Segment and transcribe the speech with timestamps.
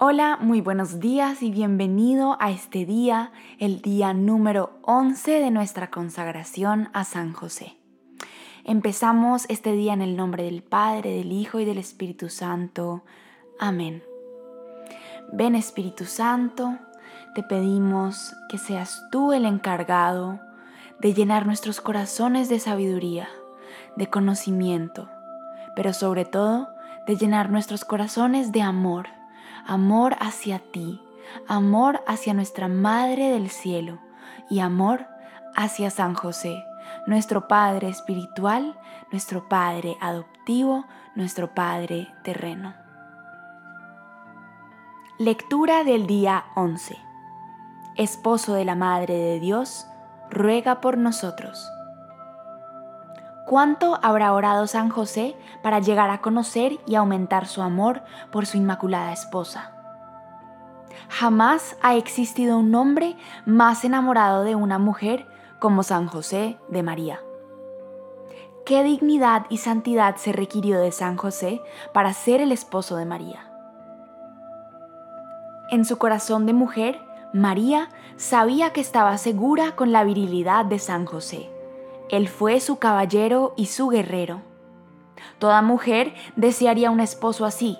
[0.00, 5.90] Hola, muy buenos días y bienvenido a este día, el día número 11 de nuestra
[5.90, 7.76] consagración a San José.
[8.62, 13.02] Empezamos este día en el nombre del Padre, del Hijo y del Espíritu Santo.
[13.58, 14.04] Amén.
[15.32, 16.78] Ven Espíritu Santo,
[17.34, 20.38] te pedimos que seas tú el encargado
[21.00, 23.28] de llenar nuestros corazones de sabiduría,
[23.96, 25.08] de conocimiento,
[25.74, 26.68] pero sobre todo
[27.08, 29.17] de llenar nuestros corazones de amor
[29.68, 30.98] amor hacia ti,
[31.46, 33.98] amor hacia nuestra Madre del Cielo
[34.48, 35.06] y amor
[35.54, 36.64] hacia San José,
[37.06, 38.80] nuestro Padre espiritual,
[39.12, 42.74] nuestro Padre adoptivo, nuestro Padre terreno.
[45.18, 46.96] Lectura del día 11.
[47.96, 49.86] Esposo de la Madre de Dios,
[50.30, 51.70] ruega por nosotros.
[53.48, 58.58] ¿Cuánto habrá orado San José para llegar a conocer y aumentar su amor por su
[58.58, 59.72] inmaculada esposa?
[61.08, 65.26] Jamás ha existido un hombre más enamorado de una mujer
[65.60, 67.20] como San José de María.
[68.66, 71.62] ¿Qué dignidad y santidad se requirió de San José
[71.94, 73.50] para ser el esposo de María?
[75.70, 77.00] En su corazón de mujer,
[77.32, 77.88] María
[78.18, 81.48] sabía que estaba segura con la virilidad de San José
[82.10, 84.40] él fue su caballero y su guerrero.
[85.38, 87.78] Toda mujer desearía un esposo así,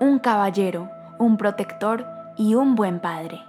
[0.00, 3.40] un caballero, un protector y un buen padre.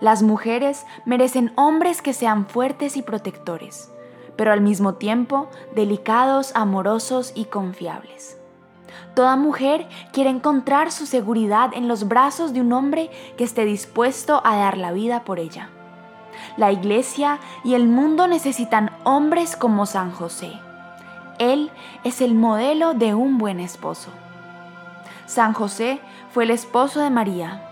[0.00, 3.90] Las mujeres merecen hombres que sean fuertes y protectores,
[4.36, 8.38] pero al mismo tiempo delicados, amorosos y confiables.
[9.14, 14.40] Toda mujer quiere encontrar su seguridad en los brazos de un hombre que esté dispuesto
[14.44, 15.70] a dar la vida por ella.
[16.56, 20.52] La iglesia y el mundo necesitan hombres como San José.
[21.38, 21.70] Él
[22.04, 24.10] es el modelo de un buen esposo.
[25.26, 27.62] San José fue el esposo de María.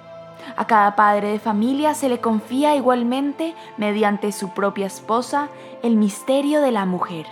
[0.56, 5.48] A cada padre de familia se le confía igualmente, mediante su propia esposa,
[5.83, 7.27] el misterio de la mujer.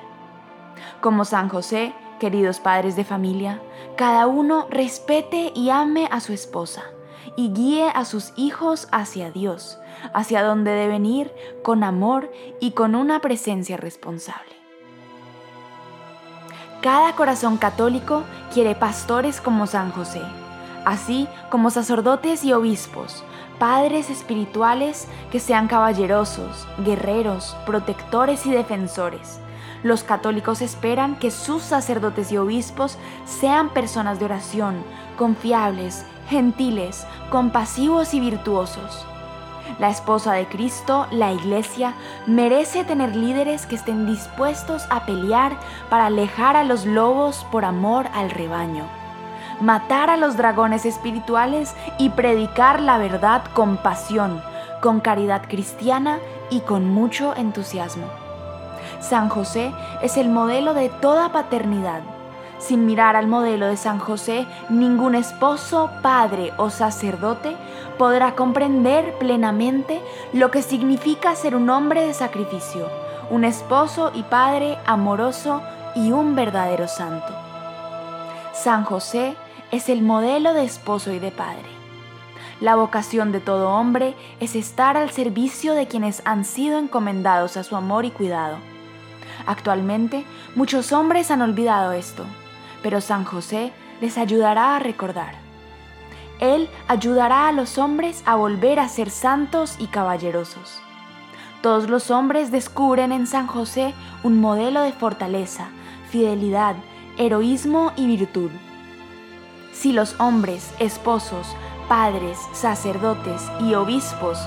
[1.01, 3.61] Como San José, queridos padres de familia,
[3.97, 6.85] cada uno respete y ame a su esposa
[7.37, 9.80] y guíe a sus hijos hacia Dios,
[10.13, 12.31] hacia donde deben ir con amor
[12.61, 14.51] y con una presencia responsable.
[16.81, 18.25] Cada corazón católico
[18.55, 20.23] quiere pastores como San José,
[20.87, 23.23] así como sacerdotes y obispos,
[23.59, 29.41] padres espirituales que sean caballerosos, guerreros, protectores y defensores.
[29.83, 32.97] Los católicos esperan que sus sacerdotes y obispos
[33.27, 34.83] sean personas de oración,
[35.19, 39.07] confiables, gentiles, compasivos y virtuosos.
[39.79, 41.95] La esposa de Cristo, la iglesia,
[42.27, 45.53] merece tener líderes que estén dispuestos a pelear
[45.89, 48.85] para alejar a los lobos por amor al rebaño,
[49.61, 54.43] matar a los dragones espirituales y predicar la verdad con pasión,
[54.83, 56.19] con caridad cristiana
[56.51, 58.07] y con mucho entusiasmo.
[59.01, 59.73] San José
[60.03, 62.03] es el modelo de toda paternidad
[62.61, 67.57] sin mirar al modelo de San José, ningún esposo, padre o sacerdote
[67.99, 70.01] podrá comprender plenamente
[70.33, 72.89] lo que significa ser un hombre de sacrificio,
[73.31, 75.63] un esposo y padre amoroso
[75.95, 77.33] y un verdadero santo.
[78.53, 79.37] San José
[79.71, 81.69] es el modelo de esposo y de padre.
[82.61, 87.65] La vocación de todo hombre es estar al servicio de quienes han sido encomendados a
[87.65, 88.59] su amor y cuidado.
[89.47, 92.27] Actualmente, muchos hombres han olvidado esto
[92.83, 95.35] pero San José les ayudará a recordar.
[96.41, 100.81] Él ayudará a los hombres a volver a ser santos y caballerosos.
[101.63, 103.93] Todos los hombres descubren en San José
[104.23, 105.69] un modelo de fortaleza,
[106.09, 106.77] fidelidad,
[107.19, 108.51] heroísmo y virtud.
[109.73, 111.55] Si los hombres, esposos,
[111.89, 114.39] padres, sacerdotes y obispos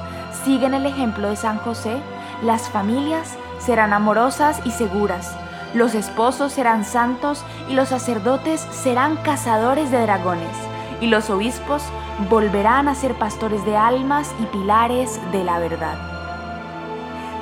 [0.44, 1.98] siguen el ejemplo de San José,
[2.42, 5.36] las familias serán amorosas y seguras,
[5.74, 10.56] los esposos serán santos y los sacerdotes serán cazadores de dragones,
[11.02, 11.84] y los obispos
[12.30, 15.98] volverán a ser pastores de almas y pilares de la verdad.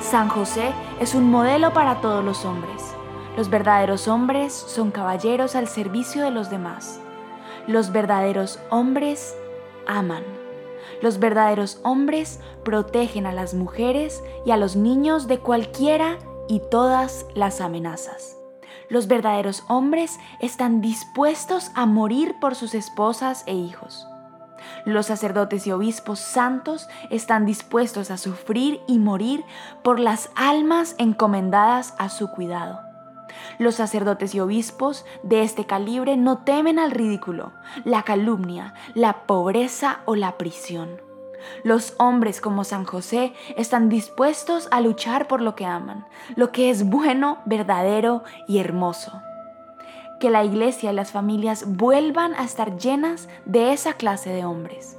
[0.00, 2.94] San José es un modelo para todos los hombres.
[3.36, 7.00] Los verdaderos hombres son caballeros al servicio de los demás.
[7.66, 9.36] Los verdaderos hombres
[9.86, 10.24] aman.
[11.00, 16.18] Los verdaderos hombres protegen a las mujeres y a los niños de cualquiera
[16.48, 18.36] y todas las amenazas.
[18.88, 24.06] Los verdaderos hombres están dispuestos a morir por sus esposas e hijos.
[24.84, 29.44] Los sacerdotes y obispos santos están dispuestos a sufrir y morir
[29.82, 32.80] por las almas encomendadas a su cuidado.
[33.58, 37.52] Los sacerdotes y obispos de este calibre no temen al ridículo,
[37.84, 41.11] la calumnia, la pobreza o la prisión.
[41.64, 46.06] Los hombres como San José están dispuestos a luchar por lo que aman,
[46.36, 49.22] lo que es bueno, verdadero y hermoso.
[50.20, 54.98] Que la iglesia y las familias vuelvan a estar llenas de esa clase de hombres.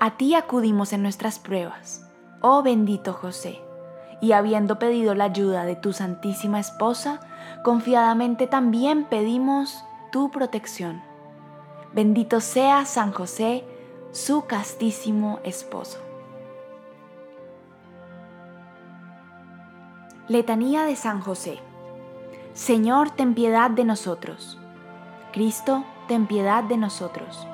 [0.00, 2.04] A ti acudimos en nuestras pruebas,
[2.40, 3.60] oh bendito José
[4.20, 7.20] y habiendo pedido la ayuda de tu Santísima Esposa,
[7.62, 11.02] confiadamente también pedimos tu protección.
[11.92, 13.64] Bendito sea San José,
[14.12, 15.98] su castísimo esposo.
[20.28, 21.58] Letanía de San José.
[22.52, 24.58] Señor, ten piedad de nosotros.
[25.32, 27.46] Cristo, ten piedad de nosotros.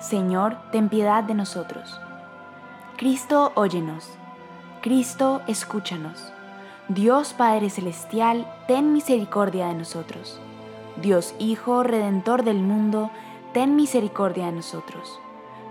[0.00, 2.00] Señor, ten piedad de nosotros.
[2.96, 4.10] Cristo, óyenos.
[4.82, 6.32] Cristo, escúchanos.
[6.88, 10.38] Dios Padre Celestial, ten misericordia de nosotros.
[11.00, 13.10] Dios Hijo, Redentor del mundo,
[13.54, 15.20] ten misericordia de nosotros.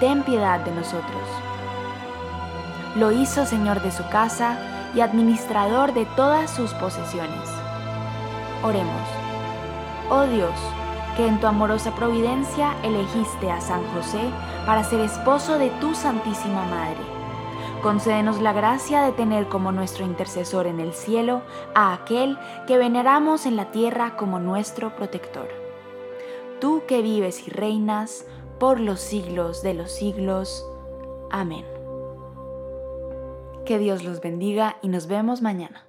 [0.00, 1.22] ten piedad de nosotros.
[2.96, 4.58] Lo hizo Señor de su casa
[4.94, 7.48] y administrador de todas sus posesiones.
[8.62, 9.08] Oremos.
[10.10, 10.54] Oh Dios,
[11.16, 14.30] que en tu amorosa providencia elegiste a San José
[14.66, 17.18] para ser esposo de tu Santísima Madre
[17.82, 21.42] Concédenos la gracia de tener como nuestro intercesor en el cielo
[21.76, 22.36] a aquel
[22.66, 25.48] que veneramos en la tierra como nuestro protector.
[26.60, 28.24] Tú que vives y reinas
[28.58, 30.66] por los siglos de los siglos.
[31.30, 31.64] Amén.
[33.64, 35.87] Que Dios los bendiga y nos vemos mañana.